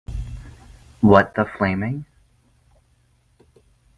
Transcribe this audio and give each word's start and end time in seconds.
What 1.01 1.35
the 1.35 1.45
flaming. 1.45 2.05